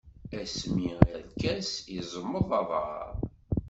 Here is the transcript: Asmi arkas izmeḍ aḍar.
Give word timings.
Asmi 0.41 0.87
arkas 1.17 1.69
izmeḍ 1.97 2.49
aḍar. 2.59 3.13